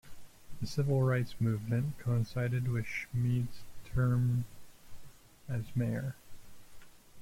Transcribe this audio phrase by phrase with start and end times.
[0.59, 4.45] The civil rights movement coincided with Schmied's term
[5.47, 6.15] as mayor.